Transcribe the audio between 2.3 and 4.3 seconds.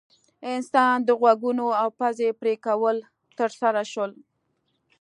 پرې کول ترسره شول.